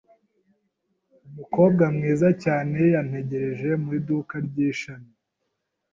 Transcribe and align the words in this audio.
Umukobwa 1.29 1.83
mwiza 1.95 2.29
cyane 2.43 2.77
yantegereje 2.93 3.69
mu 3.81 3.89
iduka 3.99 4.35
ry’ishami. 4.47 5.11